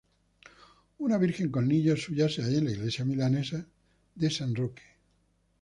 [0.97, 3.65] Una Virgen con Niño suya se halla en la iglesia milanese
[4.15, 4.81] de San Roque.